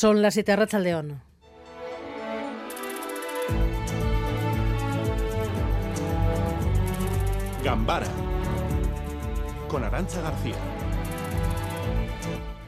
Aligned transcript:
Son 0.00 0.22
las 0.22 0.32
7 0.32 0.56
León. 0.78 1.20
Gambara 7.62 8.06
con 9.68 9.84
Arancha 9.84 10.22
García. 10.22 10.54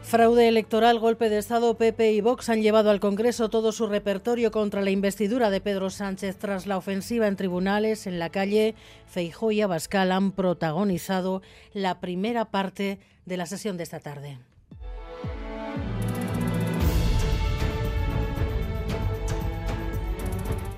Fraude 0.03 0.47
electoral, 0.47 0.99
golpe 0.99 1.31
de 1.31 1.39
Estado, 1.39 1.79
PP 1.79 2.13
y 2.13 2.21
Vox 2.21 2.51
han 2.51 2.61
llevado 2.61 2.91
al 2.91 3.01
Congreso 3.01 3.49
todo 3.49 3.73
su 3.73 3.87
repertorio 3.87 4.51
contra 4.51 4.83
la 4.83 4.91
investidura 4.91 5.49
de 5.49 5.63
Pedro 5.63 5.89
Sánchez 5.89 6.37
tras 6.37 6.67
la 6.67 6.77
ofensiva 6.77 7.29
en 7.29 7.37
tribunales, 7.37 8.07
en 8.07 8.19
la 8.19 8.29
calle. 8.29 8.75
Feijó 9.07 9.53
y 9.53 9.63
Abascal 9.63 10.13
han 10.13 10.33
protagonizado 10.33 11.41
la 11.73 11.99
primera 11.99 12.51
parte 12.51 12.99
de 13.25 13.37
la 13.39 13.47
sesión 13.47 13.79
de 13.79 13.85
esta 13.85 14.01
tarde. 14.01 14.39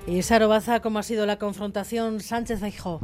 Y 0.07 0.21
Saro 0.21 0.47
Baza, 0.47 0.81
¿cómo 0.81 0.99
ha 0.99 1.03
sido 1.03 1.25
la 1.25 1.39
confrontación 1.39 2.19
Sánchez-Feijó? 2.19 3.01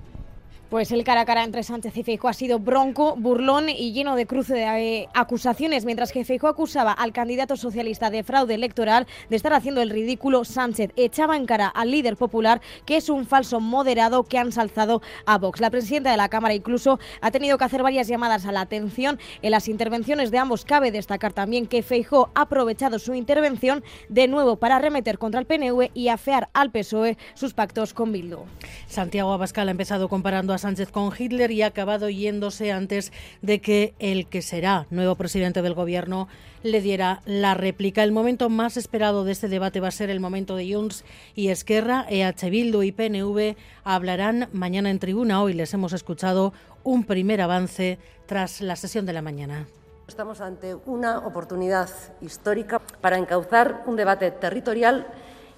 Pues 0.72 0.90
el 0.94 1.04
cara 1.04 1.20
a 1.20 1.26
cara 1.26 1.44
entre 1.44 1.64
Sánchez 1.64 1.98
y 1.98 2.04
Feijóo 2.04 2.30
ha 2.30 2.34
sido 2.34 2.58
bronco, 2.58 3.18
burlón 3.18 3.68
y 3.68 3.92
lleno 3.92 4.16
de 4.16 4.26
cruce 4.26 4.54
de 4.54 4.64
eh, 5.02 5.10
acusaciones. 5.14 5.84
Mientras 5.84 6.14
que 6.14 6.24
Feijóo 6.24 6.50
acusaba 6.50 6.94
al 6.94 7.12
candidato 7.12 7.58
socialista 7.58 8.10
de 8.10 8.24
fraude 8.24 8.54
electoral 8.54 9.06
de 9.30 9.36
estar 9.36 9.52
haciendo 9.52 9.82
el 9.82 9.90
ridículo, 9.90 10.46
Sánchez 10.46 10.92
echaba 10.96 11.36
en 11.36 11.46
cara 11.46 11.68
al 11.68 11.92
líder 11.92 12.16
popular 12.16 12.62
que 12.86 12.96
es 12.96 13.10
un 13.10 13.26
falso 13.26 13.60
moderado 13.60 14.24
que 14.24 14.38
han 14.38 14.48
ensalzado 14.48 15.02
a 15.26 15.38
Vox. 15.38 15.60
La 15.60 15.72
presidenta 15.72 16.10
de 16.10 16.16
la 16.16 16.30
Cámara 16.30 16.54
incluso 16.54 17.00
ha 17.20 17.32
tenido 17.32 17.58
que 17.58 17.66
hacer 17.66 17.84
varias 17.84 18.08
llamadas 18.08 18.46
a 18.46 18.54
la 18.54 18.62
atención 18.62 19.20
en 19.42 19.52
las 19.52 19.68
intervenciones 19.68 20.32
de 20.32 20.38
ambos. 20.38 20.64
Cabe 20.64 20.92
destacar 20.92 21.34
también 21.34 21.68
que 21.68 21.84
Feijóo 21.84 22.30
ha 22.34 22.44
aprovechado 22.44 22.98
su 22.98 23.14
intervención 23.14 23.84
de 24.08 24.30
nuevo 24.30 24.56
para 24.56 24.80
remeter 24.80 25.18
contra 25.18 25.42
el 25.42 25.48
PNV 25.48 25.90
y 25.94 26.08
afear 26.08 26.48
al 26.54 26.72
PSOE 26.72 27.18
sus 27.34 27.54
pactos 27.54 27.94
con 27.94 28.14
Bildu. 28.14 28.46
Santiago 28.88 29.34
Abascal 29.34 29.68
ha 29.68 29.72
empezado 29.72 30.08
comparando 30.08 30.54
a 30.54 30.61
Sánchez 30.62 30.92
con 30.92 31.12
Hitler 31.18 31.52
y 31.52 31.62
ha 31.62 31.68
acabado 31.68 32.10
yéndose 32.10 32.72
antes 32.72 33.12
de 33.42 33.60
que 33.60 33.94
el 34.00 34.28
que 34.28 34.42
será 34.42 34.88
nuevo 34.90 35.16
presidente 35.16 35.62
del 35.62 35.74
gobierno 35.74 36.28
le 36.64 36.82
diera 36.82 37.22
la 37.26 37.54
réplica. 37.54 38.04
El 38.04 38.12
momento 38.12 38.50
más 38.50 38.78
esperado 38.78 39.24
de 39.24 39.32
este 39.32 39.50
debate 39.50 39.80
va 39.80 39.90
a 39.90 39.92
ser 39.92 40.10
el 40.10 40.20
momento 40.20 40.56
de 40.56 40.74
Junts 40.74 41.04
y 41.36 41.50
Esquerra. 41.50 42.06
EH 42.10 42.50
Bildu 42.50 42.84
y 42.84 42.92
PNV 42.92 43.56
hablarán 43.84 44.50
mañana 44.54 44.90
en 44.90 45.00
tribuna. 45.00 45.42
Hoy 45.42 45.54
les 45.54 45.74
hemos 45.74 45.94
escuchado 45.94 46.54
un 46.84 47.04
primer 47.04 47.42
avance 47.42 48.00
tras 48.26 48.62
la 48.62 48.76
sesión 48.76 49.06
de 49.06 49.14
la 49.14 49.22
mañana. 49.22 49.68
Estamos 50.08 50.42
ante 50.42 50.76
una 50.76 51.20
oportunidad 51.20 51.90
histórica 52.22 52.80
para 52.80 53.18
encauzar 53.18 53.84
un 53.86 53.96
debate 53.96 54.30
territorial 54.32 55.08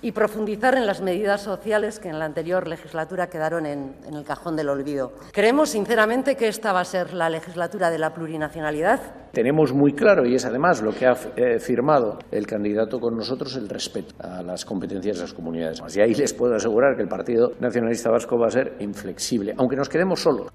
y 0.04 0.12
profundizar 0.12 0.76
en 0.76 0.86
las 0.86 1.02
medidas 1.02 1.42
sociales 1.42 2.00
que 2.00 2.09
en 2.09 2.20
la 2.20 2.26
anterior 2.26 2.68
legislatura 2.68 3.28
quedaron 3.28 3.66
en, 3.66 3.96
el 4.06 4.23
cajón 4.26 4.56
del 4.58 4.70
olvido. 4.70 5.14
Creemos 5.32 5.70
sinceramente 5.70 6.36
que 6.36 6.50
esta 6.50 6.73
va 6.73 6.82
a 6.82 6.86
ser 6.86 7.14
la 7.14 7.30
legislatura 7.30 7.90
de 7.90 7.98
la 7.98 8.14
plurinacionalidad. 8.14 9.00
Tenemos 9.32 9.73
muy 9.73 9.94
claro, 9.94 10.26
y 10.26 10.36
es 10.36 10.45
además 10.45 10.82
lo 10.82 10.92
que 10.92 11.08
ha 11.08 11.16
eh, 11.38 11.58
firmado 11.58 12.20
el 12.32 12.45
candidato 12.45 13.00
con 13.00 13.16
nosotros, 13.16 13.56
el 13.56 13.70
respeto 13.70 14.14
a 14.20 14.44
las 14.44 14.66
competencias 14.66 15.16
de 15.18 15.23
las 15.23 15.34
comunidades. 15.34 15.82
Y 15.95 16.02
ahí 16.02 16.14
les 16.14 16.34
puedo 16.34 16.54
asegurar 16.54 16.98
que 16.98 17.02
el 17.02 17.08
Partido 17.08 17.54
Nacionalista 17.62 18.12
Vasco 18.12 18.38
va 18.38 18.48
a 18.48 18.52
ser 18.52 18.76
inflexible, 18.80 19.56
aunque 19.58 19.78
nos 19.78 19.88
quedemos 19.88 20.20
solos. 20.22 20.52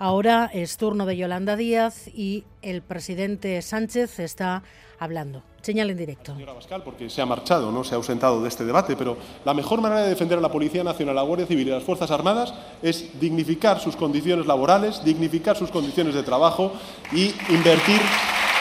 Ahora 0.00 0.50
es 0.52 0.76
turno 0.76 1.06
de 1.06 1.16
Yolanda 1.16 1.56
Díaz 1.56 2.08
y 2.08 2.44
el 2.62 2.82
presidente 2.82 3.62
Sánchez 3.62 4.18
está 4.20 4.62
hablando. 4.98 5.42
Señal 5.62 5.90
en 5.90 5.96
directo. 5.96 6.32
Señora 6.34 6.52
Bascal, 6.52 6.82
porque 6.82 7.10
se 7.10 7.20
ha 7.20 7.26
marchado, 7.26 7.70
no 7.72 7.84
se 7.84 7.94
ha 7.94 7.96
ausentado 7.96 8.42
de 8.42 8.48
este 8.48 8.64
debate, 8.64 8.96
pero 8.96 9.16
la 9.44 9.54
mejor 9.54 9.80
manera 9.80 10.02
de 10.02 10.10
defender 10.10 10.38
a 10.38 10.40
la 10.40 10.50
Policía 10.50 10.84
Nacional, 10.84 11.18
a 11.18 11.22
la 11.22 11.26
Guardia 11.26 11.46
Civil 11.46 11.68
y 11.68 11.70
a 11.72 11.74
las 11.74 11.84
Fuerzas 11.84 12.10
Armadas 12.10 12.54
es 12.82 13.18
dignificar 13.20 13.80
sus 13.80 13.96
condiciones 13.96 14.46
laborales, 14.46 15.04
dignificar 15.04 15.56
sus 15.56 15.70
condiciones 15.70 16.14
de 16.14 16.22
trabajo 16.22 16.72
y 17.12 17.34
invertir 17.50 18.00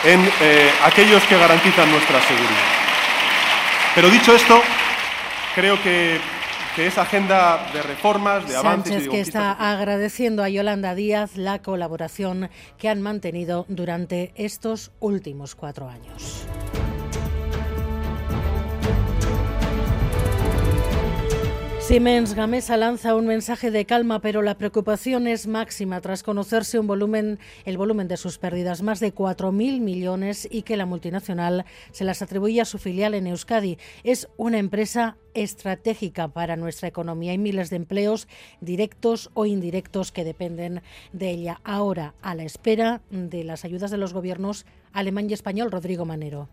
en 0.06 0.20
eh, 0.42 0.70
aquellos 0.84 1.24
que 1.24 1.38
garantizan 1.38 1.90
nuestra 1.92 2.22
seguridad. 2.22 2.66
Pero 3.96 4.10
dicho 4.10 4.34
esto, 4.34 4.60
creo 5.56 5.82
que 5.82 6.20
que 6.78 6.86
esa 6.86 7.02
agenda 7.02 7.72
de 7.74 7.82
reformas, 7.82 8.48
de 8.48 8.56
avances 8.56 8.94
Sánchez 8.94 9.10
que 9.10 9.20
está 9.20 9.52
agradeciendo 9.52 10.44
a 10.44 10.50
Yolanda 10.50 10.94
Díaz 10.94 11.36
la 11.36 11.60
colaboración 11.64 12.52
que 12.78 12.88
han 12.88 13.02
mantenido 13.02 13.66
durante 13.68 14.32
estos 14.36 14.92
últimos 15.00 15.56
cuatro 15.56 15.90
años. 15.90 16.46
Siemens 21.88 22.34
Gamesa 22.34 22.76
lanza 22.76 23.16
un 23.16 23.28
mensaje 23.28 23.72
de 23.72 23.86
calma, 23.86 24.20
pero 24.20 24.42
la 24.42 24.58
preocupación 24.58 25.26
es 25.26 25.48
máxima 25.48 26.02
tras 26.02 26.22
conocerse 26.22 26.80
un 26.80 26.86
volumen, 26.86 27.40
el 27.64 27.78
volumen 27.78 28.10
de 28.10 28.18
sus 28.18 28.40
pérdidas, 28.40 28.82
más 28.82 29.00
de 29.00 29.16
4.000 29.16 29.80
millones, 29.80 30.50
y 30.52 30.64
que 30.64 30.76
la 30.76 30.86
multinacional 30.86 31.64
se 31.94 32.04
las 32.04 32.22
atribuye 32.22 32.60
a 32.60 32.66
su 32.66 32.78
filial 32.78 33.14
en 33.14 33.28
Euskadi. 33.28 33.78
Es 34.04 34.28
una 34.36 34.58
empresa 34.58 35.16
estratégica 35.34 36.28
para 36.28 36.58
nuestra 36.58 36.90
economía. 36.90 37.32
Hay 37.32 37.38
miles 37.38 37.70
de 37.70 37.78
empleos 37.78 38.28
directos 38.60 39.30
o 39.34 39.46
indirectos 39.46 40.12
que 40.12 40.26
dependen 40.26 40.82
de 41.14 41.30
ella. 41.30 41.62
Ahora, 41.64 42.16
a 42.22 42.36
la 42.36 42.44
espera 42.44 43.02
de 43.12 43.46
las 43.46 43.64
ayudas 43.64 43.92
de 43.92 43.98
los 43.98 44.12
gobiernos 44.12 44.66
alemán 44.92 45.30
y 45.30 45.34
español, 45.34 45.72
Rodrigo 45.72 46.04
Manero. 46.04 46.50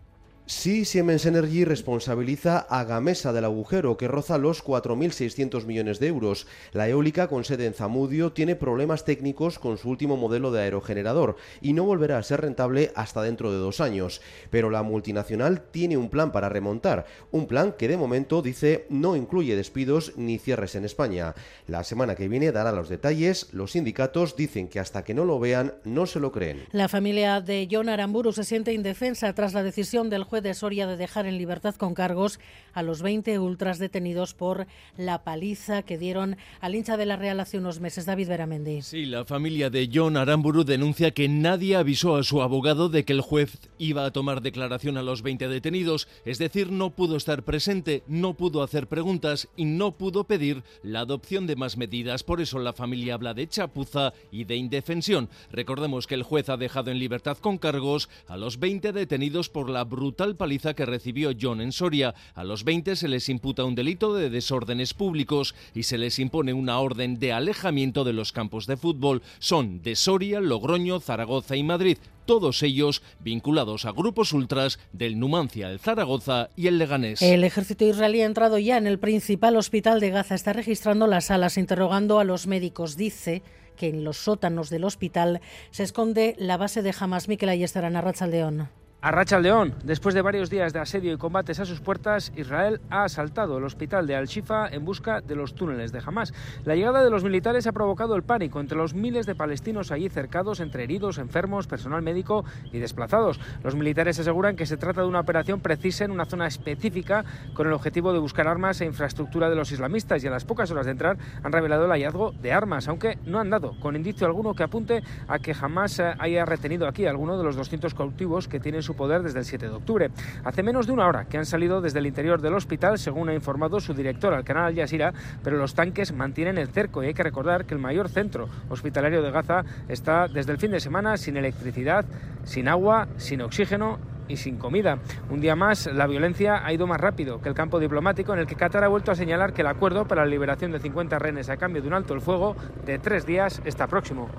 Sí, 0.47 0.85
Siemens 0.85 1.25
Energy 1.25 1.65
responsabiliza 1.65 2.59
a 2.59 2.83
Gamesa 2.83 3.33
del 3.33 3.45
agujero 3.45 3.97
que 3.97 4.07
roza 4.07 4.37
los 4.37 4.63
4.600 4.63 5.65
millones 5.65 5.99
de 5.99 6.05
euros. 6.05 6.45
La 6.71 6.87
eólica 6.87 7.27
con 7.27 7.43
sede 7.43 7.65
en 7.65 7.73
Zamudio 7.73 8.31
tiene 8.31 8.55
problemas 8.55 9.05
técnicos 9.05 9.57
con 9.57 9.79
su 9.79 9.89
último 9.89 10.17
modelo 10.17 10.51
de 10.51 10.61
aerogenerador 10.61 11.35
y 11.61 11.73
no 11.73 11.83
volverá 11.85 12.19
a 12.19 12.23
ser 12.23 12.41
rentable 12.41 12.91
hasta 12.93 13.23
dentro 13.23 13.51
de 13.51 13.57
dos 13.57 13.81
años. 13.81 14.21
Pero 14.51 14.69
la 14.69 14.83
multinacional 14.83 15.63
tiene 15.63 15.97
un 15.97 16.11
plan 16.11 16.31
para 16.31 16.47
remontar, 16.47 17.07
un 17.31 17.47
plan 17.47 17.73
que 17.75 17.87
de 17.87 17.97
momento 17.97 18.43
dice 18.43 18.85
no 18.91 19.15
incluye 19.15 19.55
despidos 19.55 20.13
ni 20.15 20.37
cierres 20.37 20.75
en 20.75 20.85
España. 20.85 21.33
La 21.65 21.83
semana 21.83 22.13
que 22.13 22.27
viene 22.27 22.51
dará 22.51 22.71
los 22.71 22.87
detalles, 22.87 23.51
los 23.51 23.71
sindicatos 23.71 24.35
dicen 24.35 24.67
que 24.67 24.79
hasta 24.79 25.03
que 25.03 25.15
no 25.15 25.25
lo 25.25 25.39
vean 25.39 25.73
no 25.85 26.05
se 26.05 26.19
lo 26.19 26.31
creen. 26.31 26.67
La 26.71 26.87
familia 26.87 27.41
de 27.41 27.67
John 27.71 27.89
Aramburu 27.89 28.31
se 28.31 28.43
siente 28.43 28.73
indefensa 28.73 29.33
tras 29.33 29.55
la 29.55 29.63
decisión 29.63 30.11
del 30.11 30.23
juez 30.23 30.34
de 30.41 30.53
Soria 30.53 30.87
de 30.87 30.97
dejar 30.97 31.25
en 31.25 31.37
libertad 31.37 31.75
con 31.75 31.93
cargos 31.93 32.39
a 32.73 32.83
los 32.83 33.01
20 33.01 33.39
ultras 33.39 33.79
detenidos 33.79 34.33
por 34.33 34.67
la 34.97 35.23
paliza 35.23 35.83
que 35.83 35.97
dieron 35.97 36.37
al 36.61 36.75
hincha 36.75 36.97
de 36.97 37.05
la 37.05 37.15
Real 37.15 37.39
hace 37.39 37.57
unos 37.57 37.79
meses, 37.79 38.05
David 38.05 38.29
Beramendi. 38.29 38.81
Sí, 38.81 39.05
la 39.05 39.25
familia 39.25 39.69
de 39.69 39.89
John 39.93 40.17
Aramburu 40.17 40.63
denuncia 40.63 41.11
que 41.11 41.29
nadie 41.29 41.75
avisó 41.75 42.15
a 42.15 42.23
su 42.23 42.41
abogado 42.41 42.89
de 42.89 43.05
que 43.05 43.13
el 43.13 43.21
juez 43.21 43.57
iba 43.77 44.05
a 44.05 44.11
tomar 44.11 44.41
declaración 44.41 44.97
a 44.97 45.03
los 45.03 45.21
20 45.21 45.47
detenidos, 45.47 46.07
es 46.25 46.37
decir, 46.37 46.71
no 46.71 46.89
pudo 46.89 47.17
estar 47.17 47.43
presente, 47.43 48.03
no 48.07 48.33
pudo 48.33 48.63
hacer 48.63 48.87
preguntas 48.87 49.47
y 49.55 49.65
no 49.65 49.91
pudo 49.91 50.25
pedir 50.25 50.63
la 50.83 51.01
adopción 51.01 51.47
de 51.47 51.55
más 51.55 51.77
medidas. 51.77 52.23
Por 52.23 52.41
eso 52.41 52.59
la 52.59 52.73
familia 52.73 53.13
habla 53.13 53.33
de 53.33 53.47
chapuza 53.47 54.13
y 54.31 54.45
de 54.45 54.55
indefensión. 54.55 55.29
Recordemos 55.51 56.07
que 56.07 56.15
el 56.15 56.23
juez 56.23 56.49
ha 56.49 56.57
dejado 56.57 56.91
en 56.91 56.99
libertad 56.99 57.37
con 57.37 57.57
cargos 57.57 58.09
a 58.27 58.37
los 58.37 58.59
20 58.59 58.91
detenidos 58.91 59.49
por 59.49 59.69
la 59.69 59.83
brutal 59.83 60.24
paliza 60.33 60.73
que 60.73 60.87
recibió 60.87 61.29
John 61.39 61.61
en 61.61 61.71
Soria. 61.71 62.15
A 62.33 62.43
los 62.43 62.63
20 62.63 62.95
se 62.95 63.07
les 63.07 63.29
imputa 63.29 63.63
un 63.63 63.75
delito 63.75 64.15
de 64.15 64.31
desórdenes 64.31 64.95
públicos 64.95 65.53
y 65.75 65.83
se 65.83 65.99
les 65.99 66.17
impone 66.17 66.53
una 66.53 66.79
orden 66.79 67.19
de 67.19 67.33
alejamiento 67.33 68.03
de 68.03 68.13
los 68.13 68.31
campos 68.31 68.65
de 68.65 68.77
fútbol. 68.77 69.21
Son 69.37 69.83
de 69.83 69.95
Soria, 69.95 70.41
Logroño, 70.41 70.99
Zaragoza 70.99 71.55
y 71.55 71.61
Madrid 71.61 71.99
todos 72.25 72.63
ellos 72.63 73.03
vinculados 73.19 73.85
a 73.85 73.91
grupos 73.91 74.33
ultras 74.33 74.79
del 74.91 75.19
Numancia, 75.19 75.69
el 75.69 75.79
Zaragoza 75.79 76.49
y 76.55 76.65
el 76.65 76.79
Leganés. 76.79 77.21
El 77.21 77.43
ejército 77.43 77.85
israelí 77.85 78.21
ha 78.21 78.25
entrado 78.25 78.57
ya 78.57 78.77
en 78.77 78.87
el 78.87 78.97
principal 78.97 79.55
hospital 79.55 79.99
de 79.99 80.09
Gaza, 80.09 80.33
está 80.33 80.51
registrando 80.51 81.05
las 81.07 81.25
salas, 81.25 81.57
interrogando 81.57 82.19
a 82.19 82.23
los 82.23 82.47
médicos. 82.47 82.97
Dice 82.97 83.43
que 83.75 83.89
en 83.89 84.03
los 84.03 84.17
sótanos 84.17 84.69
del 84.69 84.85
hospital 84.85 85.41
se 85.71 85.83
esconde 85.83 86.35
la 86.37 86.57
base 86.57 86.81
de 86.81 86.93
Hamas. 86.97 87.27
Miquel 87.27 87.49
Ayestarán, 87.49 87.95
León. 88.31 88.69
A 89.05 89.11
Racha 89.11 89.39
León, 89.39 89.75
después 89.83 90.15
de 90.15 90.23
varios 90.23 90.49
días 90.49 90.73
de 90.73 90.79
asedio 90.79 91.13
y 91.13 91.17
combates 91.17 91.59
a 91.59 91.65
sus 91.65 91.79
puertas, 91.79 92.33
Israel 92.35 92.81
ha 92.89 93.03
asaltado 93.03 93.59
el 93.59 93.63
hospital 93.63 94.07
de 94.07 94.15
Al-Shifa 94.15 94.67
en 94.67 94.83
busca 94.83 95.21
de 95.21 95.35
los 95.35 95.53
túneles 95.53 95.91
de 95.91 96.01
Hamas. 96.03 96.33
La 96.63 96.75
llegada 96.75 97.03
de 97.03 97.11
los 97.11 97.23
militares 97.23 97.67
ha 97.67 97.71
provocado 97.71 98.15
el 98.15 98.23
pánico 98.23 98.59
entre 98.59 98.79
los 98.79 98.95
miles 98.95 99.27
de 99.27 99.35
palestinos 99.35 99.91
allí 99.91 100.09
cercados, 100.09 100.59
entre 100.59 100.85
heridos, 100.85 101.19
enfermos, 101.19 101.67
personal 101.67 102.01
médico 102.01 102.45
y 102.73 102.79
desplazados. 102.79 103.39
Los 103.63 103.75
militares 103.75 104.19
aseguran 104.19 104.55
que 104.55 104.65
se 104.65 104.75
trata 104.75 105.01
de 105.01 105.07
una 105.07 105.19
operación 105.19 105.59
precisa 105.59 106.03
en 106.03 106.09
una 106.09 106.25
zona 106.25 106.47
específica 106.47 107.25
con 107.53 107.67
el 107.67 107.73
objetivo 107.73 108.11
de 108.11 108.17
buscar 108.17 108.47
armas 108.47 108.81
e 108.81 108.85
infraestructura 108.85 109.51
de 109.51 109.55
los 109.55 109.71
islamistas 109.71 110.23
y 110.23 110.27
a 110.27 110.31
las 110.31 110.45
pocas 110.45 110.71
horas 110.71 110.87
de 110.87 110.93
entrar 110.93 111.19
han 111.43 111.51
revelado 111.51 111.85
el 111.85 111.91
hallazgo 111.91 112.31
de 112.31 112.53
armas, 112.53 112.87
aunque 112.87 113.19
no 113.23 113.39
han 113.39 113.51
dado 113.51 113.79
con 113.79 113.95
indicio 113.95 114.25
alguno 114.25 114.55
que 114.55 114.63
apunte 114.63 115.03
a 115.27 115.37
que 115.37 115.53
jamás 115.53 115.99
haya 115.99 116.43
retenido 116.43 116.87
aquí 116.87 117.05
alguno 117.05 117.37
de 117.37 117.43
los 117.43 117.55
200 117.55 117.93
cautivos 117.93 118.47
que 118.47 118.59
tienen 118.59 118.81
su 118.81 118.94
poder 118.95 119.21
desde 119.21 119.39
el 119.39 119.45
7 119.45 119.67
de 119.67 119.75
octubre. 119.75 120.09
Hace 120.43 120.63
menos 120.63 120.87
de 120.87 120.93
una 120.93 121.07
hora 121.07 121.25
que 121.25 121.37
han 121.37 121.45
salido 121.45 121.81
desde 121.81 121.99
el 121.99 122.07
interior 122.07 122.41
del 122.41 122.53
hospital, 122.53 122.97
según 122.97 123.29
ha 123.29 123.33
informado 123.33 123.79
su 123.79 123.93
director 123.93 124.33
al 124.33 124.43
canal 124.43 124.65
Al 124.65 124.75
Jazeera, 124.75 125.13
pero 125.43 125.57
los 125.57 125.75
tanques 125.75 126.13
mantienen 126.13 126.57
el 126.57 126.69
cerco 126.69 127.03
y 127.03 127.07
hay 127.07 127.13
que 127.13 127.23
recordar 127.23 127.65
que 127.65 127.73
el 127.73 127.79
mayor 127.79 128.09
centro 128.09 128.49
hospitalario 128.69 129.21
de 129.21 129.31
Gaza 129.31 129.63
está 129.87 130.27
desde 130.27 130.51
el 130.51 130.57
fin 130.57 130.71
de 130.71 130.79
semana 130.79 131.17
sin 131.17 131.37
electricidad, 131.37 132.05
sin 132.43 132.67
agua, 132.67 133.07
sin 133.17 133.41
oxígeno 133.41 133.99
y 134.27 134.37
sin 134.37 134.57
comida. 134.57 134.97
Un 135.29 135.41
día 135.41 135.55
más, 135.55 135.87
la 135.87 136.07
violencia 136.07 136.65
ha 136.65 136.73
ido 136.73 136.87
más 136.87 136.99
rápido 136.99 137.41
que 137.41 137.49
el 137.49 137.55
campo 137.55 137.79
diplomático, 137.79 138.33
en 138.33 138.39
el 138.39 138.47
que 138.47 138.55
Qatar 138.55 138.83
ha 138.83 138.87
vuelto 138.87 139.11
a 139.11 139.15
señalar 139.15 139.53
que 139.53 139.61
el 139.61 139.67
acuerdo 139.67 140.07
para 140.07 140.23
la 140.23 140.31
liberación 140.31 140.71
de 140.71 140.79
50 140.79 141.19
rehenes 141.19 141.49
a 141.49 141.57
cambio 141.57 141.81
de 141.81 141.87
un 141.87 141.93
alto 141.93 142.13
el 142.13 142.21
fuego 142.21 142.55
de 142.85 142.99
tres 142.99 143.25
días 143.25 143.61
está 143.65 143.87
próximo. 143.87 144.29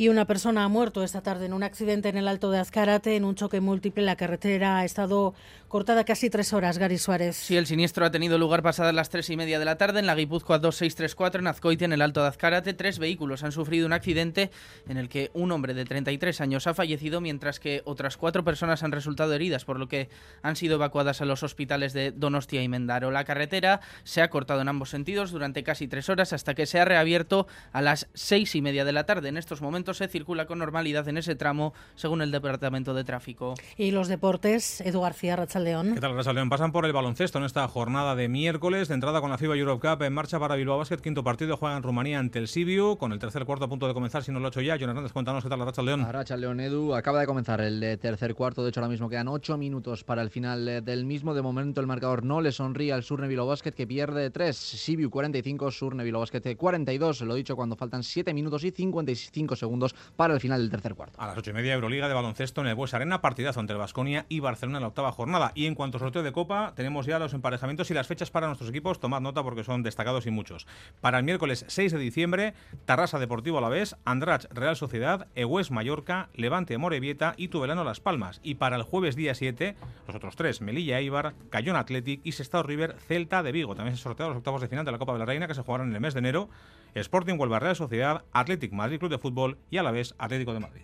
Y 0.00 0.08
una 0.08 0.24
persona 0.24 0.64
ha 0.64 0.68
muerto 0.68 1.04
esta 1.04 1.20
tarde 1.20 1.44
en 1.44 1.52
un 1.52 1.62
accidente 1.62 2.08
en 2.08 2.16
el 2.16 2.26
Alto 2.26 2.50
de 2.50 2.58
Azcárate, 2.58 3.16
en 3.16 3.26
un 3.26 3.34
choque 3.34 3.60
múltiple. 3.60 4.02
La 4.02 4.16
carretera 4.16 4.78
ha 4.78 4.86
estado 4.86 5.34
cortada 5.68 6.04
casi 6.04 6.30
tres 6.30 6.54
horas, 6.54 6.78
Gary 6.78 6.96
Suárez. 6.96 7.36
Sí, 7.36 7.58
el 7.58 7.66
siniestro 7.66 8.06
ha 8.06 8.10
tenido 8.10 8.38
lugar 8.38 8.62
pasadas 8.62 8.94
las 8.94 9.10
tres 9.10 9.28
y 9.28 9.36
media 9.36 9.58
de 9.58 9.66
la 9.66 9.76
tarde 9.76 10.00
en 10.00 10.06
la 10.06 10.14
Guipúzcoa 10.14 10.58
2634 10.58 11.42
en 11.42 11.46
Azcoite, 11.48 11.84
en 11.84 11.92
el 11.92 12.00
Alto 12.00 12.22
de 12.22 12.28
Azcárate. 12.28 12.72
Tres 12.72 12.98
vehículos 12.98 13.44
han 13.44 13.52
sufrido 13.52 13.84
un 13.84 13.92
accidente 13.92 14.50
en 14.88 14.96
el 14.96 15.10
que 15.10 15.30
un 15.34 15.52
hombre 15.52 15.74
de 15.74 15.84
33 15.84 16.40
años 16.40 16.66
ha 16.66 16.72
fallecido, 16.72 17.20
mientras 17.20 17.60
que 17.60 17.82
otras 17.84 18.16
cuatro 18.16 18.42
personas 18.42 18.82
han 18.82 18.92
resultado 18.92 19.34
heridas, 19.34 19.66
por 19.66 19.78
lo 19.78 19.86
que 19.86 20.08
han 20.40 20.56
sido 20.56 20.76
evacuadas 20.76 21.20
a 21.20 21.26
los 21.26 21.42
hospitales 21.42 21.92
de 21.92 22.10
Donostia 22.10 22.62
y 22.62 22.68
Mendaro. 22.68 23.10
La 23.10 23.24
carretera 23.24 23.82
se 24.04 24.22
ha 24.22 24.30
cortado 24.30 24.62
en 24.62 24.68
ambos 24.68 24.88
sentidos 24.88 25.30
durante 25.30 25.62
casi 25.62 25.88
tres 25.88 26.08
horas 26.08 26.32
hasta 26.32 26.54
que 26.54 26.64
se 26.64 26.80
ha 26.80 26.86
reabierto 26.86 27.46
a 27.72 27.82
las 27.82 28.08
seis 28.14 28.54
y 28.54 28.62
media 28.62 28.86
de 28.86 28.92
la 28.92 29.04
tarde. 29.04 29.28
En 29.28 29.36
estos 29.36 29.60
momentos 29.60 29.89
se 29.94 30.08
circula 30.08 30.46
con 30.46 30.58
normalidad 30.58 31.08
en 31.08 31.18
ese 31.18 31.34
tramo, 31.34 31.72
según 31.94 32.22
el 32.22 32.30
Departamento 32.30 32.94
de 32.94 33.04
Tráfico. 33.04 33.54
Y 33.76 33.90
los 33.90 34.08
deportes, 34.08 34.80
Edu 34.80 35.00
García, 35.00 35.36
Rachaldeón. 35.36 35.94
¿Qué 35.94 36.00
tal, 36.00 36.14
Rachaldeón? 36.14 36.48
Pasan 36.48 36.72
por 36.72 36.84
el 36.86 36.92
baloncesto 36.92 37.38
en 37.38 37.44
esta 37.44 37.66
jornada 37.68 38.14
de 38.14 38.28
miércoles, 38.28 38.88
de 38.88 38.94
entrada 38.94 39.20
con 39.20 39.30
la 39.30 39.38
FIBA 39.38 39.56
Europe 39.56 39.88
Cup 39.88 40.02
en 40.02 40.12
marcha 40.12 40.38
para 40.38 40.56
Bilbao 40.56 40.78
Basket. 40.78 40.98
Quinto 40.98 41.24
partido 41.24 41.56
juega 41.56 41.76
en 41.76 41.82
Rumanía 41.82 42.18
ante 42.18 42.38
el 42.38 42.48
Sibiu, 42.48 42.96
con 42.96 43.12
el 43.12 43.18
tercer 43.18 43.44
cuarto 43.44 43.64
a 43.64 43.68
punto 43.68 43.86
de 43.86 43.94
comenzar, 43.94 44.22
si 44.22 44.32
no 44.32 44.40
lo 44.40 44.46
ha 44.46 44.48
hecho 44.48 44.60
ya. 44.60 44.76
John 44.78 44.90
Hernández, 44.90 45.12
cuéntanos 45.12 45.42
qué 45.42 45.50
tal, 45.50 45.60
Rachaldeón. 45.60 46.10
Rachaldeón, 46.10 46.60
Edu, 46.60 46.94
acaba 46.94 47.20
de 47.20 47.26
comenzar 47.26 47.60
el 47.60 47.98
tercer 47.98 48.34
cuarto, 48.34 48.62
de 48.62 48.70
hecho 48.70 48.80
ahora 48.80 48.90
mismo 48.90 49.08
quedan 49.08 49.28
ocho 49.28 49.56
minutos 49.56 50.04
para 50.04 50.22
el 50.22 50.30
final 50.30 50.68
eh, 50.68 50.80
del 50.80 51.04
mismo. 51.04 51.34
De 51.34 51.42
momento 51.42 51.80
el 51.80 51.86
marcador 51.86 52.24
no 52.24 52.40
le 52.40 52.52
sonríe 52.52 52.92
al 52.92 53.02
Surne 53.02 53.28
Bilbao 53.28 53.46
Basket, 53.46 53.72
que 53.72 53.86
pierde 53.86 54.30
tres. 54.30 54.56
Sibiu 54.56 55.10
45, 55.10 55.70
Surne 55.70 56.04
Bilbao 56.04 56.20
Basket 56.20 56.56
42, 56.56 57.22
lo 57.22 57.34
he 57.34 57.38
dicho 57.38 57.56
cuando 57.56 57.76
faltan 57.76 58.02
7 58.02 58.34
minutos 58.34 58.64
y 58.64 58.70
55 58.70 59.56
segundos 59.56 59.79
para 60.16 60.34
el 60.34 60.40
final 60.40 60.60
del 60.60 60.70
tercer 60.70 60.94
cuarto. 60.94 61.20
A 61.20 61.26
las 61.26 61.36
ocho 61.36 61.50
y 61.50 61.54
media, 61.54 61.74
Euroliga 61.74 62.08
de 62.08 62.14
baloncesto 62.14 62.60
en 62.60 62.68
el 62.68 62.74
Bues 62.74 62.94
Arena, 62.94 63.20
partidazo 63.20 63.60
entre 63.60 63.74
el 63.74 63.80
Basconia 63.80 64.26
y 64.28 64.40
Barcelona 64.40 64.78
en 64.78 64.82
la 64.82 64.88
octava 64.88 65.12
jornada. 65.12 65.52
Y 65.54 65.66
en 65.66 65.74
cuanto 65.74 65.96
a 65.96 66.00
sorteo 66.00 66.22
de 66.22 66.32
Copa, 66.32 66.72
tenemos 66.76 67.06
ya 67.06 67.18
los 67.18 67.34
emparejamientos 67.34 67.90
y 67.90 67.94
las 67.94 68.06
fechas 68.06 68.30
para 68.30 68.46
nuestros 68.46 68.70
equipos. 68.70 69.00
Tomad 69.00 69.20
nota 69.20 69.42
porque 69.42 69.64
son 69.64 69.82
destacados 69.82 70.26
y 70.26 70.30
muchos. 70.30 70.66
Para 71.00 71.18
el 71.18 71.24
miércoles 71.24 71.64
6 71.68 71.92
de 71.92 71.98
diciembre, 71.98 72.54
Tarrasa 72.84 73.18
Deportivo 73.18 73.58
Alavés, 73.58 73.96
Andrach 74.04 74.44
Real 74.52 74.76
Sociedad, 74.76 75.28
Egues 75.34 75.70
Mallorca, 75.70 76.28
Levante 76.34 76.76
Morevieta 76.78 77.34
y 77.36 77.48
Tubelano 77.48 77.84
Las 77.84 78.00
Palmas. 78.00 78.40
Y 78.42 78.56
para 78.56 78.76
el 78.76 78.82
jueves 78.82 79.16
día 79.16 79.34
7, 79.34 79.76
los 80.06 80.16
otros 80.16 80.36
tres, 80.36 80.60
Melilla 80.60 80.98
Eibar, 80.98 81.34
Cayón 81.50 81.76
Athletic 81.76 82.20
y 82.24 82.32
Sestao 82.32 82.62
River, 82.62 82.96
Celta 83.06 83.42
de 83.42 83.52
Vigo. 83.52 83.74
También 83.74 83.96
se 83.96 84.02
sortearon 84.02 84.34
los 84.34 84.38
octavos 84.38 84.60
de 84.60 84.68
final 84.68 84.84
de 84.84 84.92
la 84.92 84.98
Copa 84.98 85.12
de 85.12 85.18
la 85.18 85.26
Reina 85.26 85.46
que 85.46 85.54
se 85.54 85.62
jugaron 85.62 85.88
en 85.88 85.94
el 85.94 86.00
mes 86.00 86.14
de 86.14 86.20
enero. 86.20 86.48
Sporting 86.94 87.36
Huelva 87.38 87.60
Real 87.60 87.76
Sociedad, 87.76 88.24
Athletic 88.32 88.72
Madrid 88.72 88.98
Club 88.98 89.10
de 89.10 89.18
Fútbol 89.18 89.58
y 89.70 89.78
Alavés 89.78 90.14
Atlético 90.18 90.54
de 90.54 90.60
Madrid. 90.60 90.82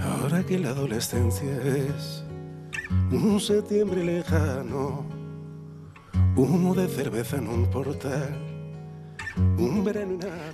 Ahora 0.00 0.44
que 0.44 0.58
la 0.58 0.70
adolescencia 0.70 1.50
es 1.62 2.24
un 3.10 3.40
septiembre 3.40 4.04
lejano, 4.04 5.04
humo 6.36 6.74
de 6.74 6.88
cerveza 6.88 7.36
en 7.36 7.48
un 7.48 7.70
portal. 7.70 8.49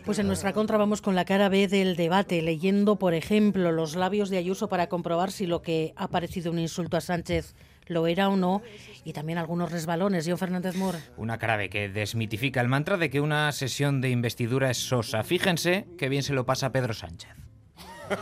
Pues 0.05 0.19
en 0.19 0.26
nuestra 0.26 0.52
contra 0.52 0.76
vamos 0.76 1.02
con 1.02 1.14
la 1.14 1.25
cara 1.25 1.49
B 1.49 1.69
del 1.69 1.96
debate, 1.96 2.43
leyendo, 2.43 2.96
por 2.96 3.14
ejemplo, 3.14 3.73
los 3.73 3.96
labios 3.96 4.31
de 4.31 4.38
Ayuso 4.38 4.69
para 4.69 4.88
comprobar 4.88 5.32
si 5.32 5.46
lo 5.46 5.62
que 5.62 5.93
ha 5.96 6.08
parecido 6.08 6.52
un 6.52 6.58
insulto 6.58 6.96
a 6.96 7.00
Sánchez 7.00 7.55
lo 7.87 8.06
era 8.06 8.28
o 8.28 8.37
no, 8.37 8.62
y 9.05 9.12
también 9.12 9.38
algunos 9.38 9.70
resbalones. 9.70 10.26
Yo, 10.26 10.37
Fernández 10.37 10.75
Mur. 10.76 10.96
Una 11.17 11.38
cara 11.38 11.56
B 11.56 11.70
que 11.70 11.88
desmitifica 11.88 12.61
el 12.61 12.69
mantra 12.69 12.96
de 12.96 13.11
que 13.11 13.20
una 13.20 13.52
sesión 13.52 14.00
de 14.00 14.11
investidura 14.11 14.70
es 14.70 14.78
sosa. 14.78 15.23
Fíjense 15.23 15.87
qué 15.96 16.08
bien 16.08 16.23
se 16.23 16.32
lo 16.32 16.44
pasa 16.44 16.67
a 16.67 16.73
Pedro 16.73 16.94
Sánchez. 16.94 17.31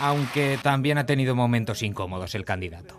Aunque 0.00 0.58
también 0.62 0.98
ha 0.98 1.06
tenido 1.06 1.34
momentos 1.34 1.82
incómodos 1.82 2.34
el 2.34 2.44
candidato. 2.44 2.96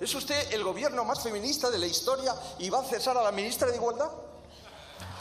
¿Es 0.00 0.14
usted 0.14 0.52
el 0.52 0.62
gobierno 0.62 1.04
más 1.04 1.22
feminista 1.22 1.70
de 1.70 1.78
la 1.78 1.86
historia 1.86 2.32
y 2.58 2.70
va 2.70 2.80
a 2.80 2.84
cesar 2.84 3.16
a 3.16 3.22
la 3.22 3.32
ministra 3.32 3.68
de 3.68 3.76
Igualdad? 3.76 4.10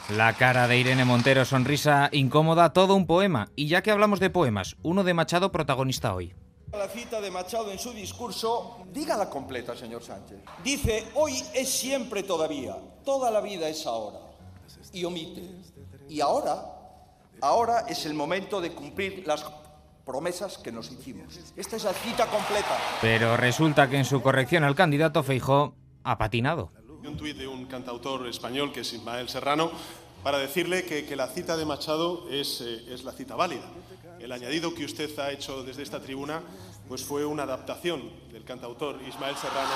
La 0.09 0.33
cara 0.33 0.67
de 0.67 0.77
Irene 0.77 1.03
Montero, 1.03 1.45
sonrisa 1.45 2.09
incómoda, 2.11 2.73
todo 2.73 2.93
un 2.93 3.07
poema. 3.07 3.49
Y 3.55 3.67
ya 3.67 3.81
que 3.81 3.89
hablamos 3.89 4.19
de 4.19 4.29
poemas, 4.29 4.77
uno 4.83 5.03
de 5.03 5.15
Machado 5.15 5.51
protagonista 5.51 6.13
hoy. 6.13 6.35
La 6.71 6.87
cita 6.87 7.19
de 7.19 7.31
Machado 7.31 7.71
en 7.71 7.79
su 7.79 7.91
discurso, 7.91 8.85
dígala 8.93 9.31
completa, 9.31 9.75
señor 9.75 10.03
Sánchez. 10.03 10.37
Dice, 10.63 11.05
hoy 11.15 11.33
es 11.55 11.69
siempre 11.69 12.21
todavía, 12.21 12.77
toda 13.03 13.31
la 13.31 13.41
vida 13.41 13.67
es 13.67 13.87
ahora. 13.87 14.19
Y 14.93 15.03
omite. 15.05 15.41
Y 16.07 16.21
ahora, 16.21 16.63
ahora 17.41 17.85
es 17.89 18.05
el 18.05 18.13
momento 18.13 18.61
de 18.61 18.73
cumplir 18.73 19.23
las 19.25 19.43
promesas 20.05 20.59
que 20.59 20.71
nos 20.71 20.91
hicimos. 20.91 21.35
Esta 21.55 21.77
es 21.77 21.83
la 21.83 21.93
cita 21.93 22.27
completa. 22.27 22.77
Pero 23.01 23.37
resulta 23.37 23.89
que 23.89 23.97
en 23.97 24.05
su 24.05 24.21
corrección 24.21 24.63
al 24.63 24.75
candidato 24.75 25.23
Feijó 25.23 25.73
ha 26.03 26.19
patinado. 26.19 26.71
Un 27.07 27.17
tuit 27.17 27.37
de 27.37 27.47
un 27.47 27.65
cantautor 27.65 28.25
español 28.27 28.73
que 28.73 28.81
es 28.81 28.93
Ismael 28.93 29.29
Serrano 29.29 29.71
para 30.23 30.39
decirle 30.39 30.85
que, 30.85 31.05
que 31.05 31.15
la 31.15 31.27
cita 31.27 31.55
de 31.55 31.63
Machado 31.63 32.27
es, 32.31 32.61
eh, 32.61 32.93
es, 32.93 33.03
la 33.03 33.11
cita 33.11 33.35
válida. 33.35 33.61
El 34.19 34.31
añadido 34.31 34.73
que 34.73 34.85
usted 34.85 35.17
ha 35.19 35.31
hecho 35.31 35.63
desde 35.63 35.83
esta 35.83 35.99
tribuna 35.99 36.41
pues 36.87 37.03
fue 37.03 37.23
una 37.23 37.43
adaptación 37.43 38.09
del 38.31 38.43
cantautor 38.43 38.99
Ismael 39.07 39.35
Serrano 39.35 39.69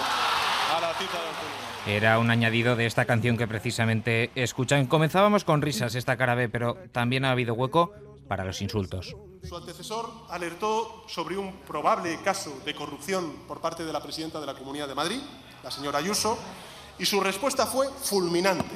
a 0.76 0.82
la 0.82 0.94
cita 0.96 1.14
de 1.22 1.28
Antonio. 1.28 1.70
Era 1.86 2.18
un 2.18 2.32
añadido 2.32 2.76
de 2.76 2.88
esta 2.88 3.06
canción 3.06 3.38
que 3.38 3.48
precisamente 3.48 4.32
escuchan. 4.34 4.88
Comenzábamos 4.88 5.44
con 5.44 5.62
risas 5.62 5.94
esta 5.94 6.18
cara 6.18 6.34
B, 6.34 6.50
pero 6.50 6.78
también 6.92 7.26
ha 7.26 7.32
habido 7.32 7.54
hueco 7.54 7.94
para 8.28 8.44
los 8.44 8.62
insultos. 8.62 9.16
Su 9.44 9.56
antecesor 9.56 10.10
alertó 10.30 11.04
sobre 11.08 11.38
un 11.38 11.58
probable 11.62 12.20
caso 12.24 12.60
de 12.66 12.74
corrupción 12.74 13.44
por 13.48 13.62
parte 13.62 13.86
de 13.86 13.94
la 13.94 14.02
presidenta 14.02 14.40
de 14.40 14.46
la 14.46 14.56
Comunidad 14.56 14.88
de 14.88 14.96
Madrid, 14.96 15.20
la 15.64 15.72
señora 15.72 16.00
Ayuso, 16.00 16.38
y 17.00 17.06
su 17.06 17.20
respuesta 17.22 17.66
fue 17.66 17.88
fulminante. 18.04 18.76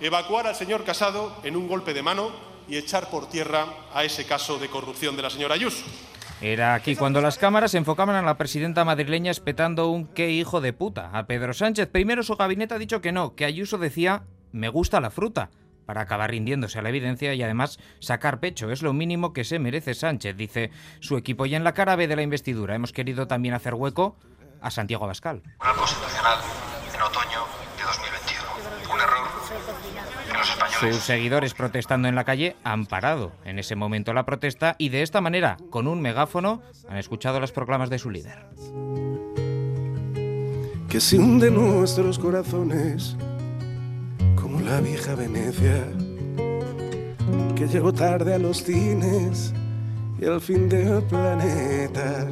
Evacuar 0.00 0.46
al 0.46 0.54
señor 0.54 0.84
Casado 0.84 1.36
en 1.44 1.56
un 1.56 1.68
golpe 1.68 1.92
de 1.92 2.02
mano 2.02 2.30
y 2.68 2.76
echar 2.76 3.10
por 3.10 3.28
tierra 3.28 3.66
a 3.92 4.04
ese 4.04 4.24
caso 4.24 4.58
de 4.58 4.68
corrupción 4.68 5.16
de 5.16 5.22
la 5.22 5.30
señora 5.30 5.54
Ayuso. 5.54 5.84
Era 6.40 6.74
aquí 6.74 6.96
cuando 6.96 7.20
las 7.20 7.38
cámaras 7.38 7.74
enfocaban 7.74 8.16
a 8.16 8.22
la 8.22 8.36
presidenta 8.36 8.84
madrileña 8.84 9.30
espetando 9.30 9.90
un 9.90 10.06
qué 10.06 10.30
hijo 10.30 10.60
de 10.60 10.72
puta 10.72 11.10
a 11.12 11.26
Pedro 11.26 11.52
Sánchez. 11.52 11.88
Primero 11.88 12.22
su 12.22 12.34
gabinete 12.36 12.74
ha 12.74 12.78
dicho 12.78 13.00
que 13.00 13.12
no, 13.12 13.34
que 13.36 13.44
Ayuso 13.44 13.78
decía 13.78 14.24
me 14.50 14.68
gusta 14.68 15.00
la 15.00 15.10
fruta 15.10 15.50
para 15.86 16.00
acabar 16.00 16.30
rindiéndose 16.30 16.78
a 16.78 16.82
la 16.82 16.88
evidencia 16.88 17.34
y 17.34 17.42
además 17.42 17.78
sacar 18.00 18.40
pecho. 18.40 18.70
Es 18.70 18.82
lo 18.82 18.92
mínimo 18.92 19.32
que 19.32 19.44
se 19.44 19.58
merece 19.58 19.94
Sánchez, 19.94 20.36
dice 20.36 20.70
su 21.00 21.16
equipo. 21.16 21.46
Y 21.46 21.54
en 21.54 21.64
la 21.64 21.74
cara 21.74 21.96
B 21.96 22.08
de 22.08 22.16
la 22.16 22.22
investidura 22.22 22.74
hemos 22.74 22.92
querido 22.92 23.26
también 23.26 23.54
hacer 23.54 23.74
hueco 23.74 24.16
a 24.60 24.70
Santiago 24.70 25.04
Abascal. 25.04 25.42
Una 25.60 25.74
constitucional 25.74 26.38
en 27.02 27.08
otoño 27.08 27.46
de 27.76 27.84
2021. 27.84 28.94
Un 28.94 29.00
error 29.00 29.28
que 30.26 30.38
los 30.38 30.50
españoles... 30.50 30.94
Sus 30.96 31.04
seguidores 31.04 31.54
protestando 31.54 32.08
en 32.08 32.14
la 32.14 32.24
calle 32.24 32.56
han 32.64 32.86
parado 32.86 33.32
en 33.44 33.58
ese 33.58 33.76
momento 33.76 34.12
la 34.12 34.24
protesta 34.24 34.76
y 34.78 34.88
de 34.90 35.02
esta 35.02 35.20
manera, 35.20 35.56
con 35.70 35.86
un 35.88 36.00
megáfono, 36.00 36.62
han 36.88 36.98
escuchado 36.98 37.40
las 37.40 37.52
proclamas 37.52 37.90
de 37.90 37.98
su 37.98 38.10
líder. 38.10 38.46
Que 40.88 41.00
se 41.00 41.18
hunden 41.18 41.54
nuestros 41.54 42.18
corazones 42.18 43.16
como 44.40 44.60
la 44.60 44.80
vieja 44.80 45.14
Venecia, 45.14 45.86
que 47.56 47.66
llegó 47.66 47.92
tarde 47.92 48.34
a 48.34 48.38
los 48.38 48.62
cines 48.62 49.54
y 50.20 50.26
al 50.26 50.40
fin 50.40 50.68
del 50.68 51.02
planeta. 51.04 52.28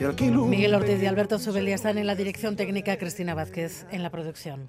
Miguel 0.00 0.74
Ortiz 0.74 1.02
y 1.02 1.06
Alberto 1.06 1.38
Subelia 1.38 1.74
están 1.74 1.98
en 1.98 2.06
la 2.06 2.14
dirección 2.14 2.56
técnica, 2.56 2.96
Cristina 2.96 3.34
Vázquez 3.34 3.84
en 3.90 4.02
la 4.02 4.10
producción. 4.10 4.66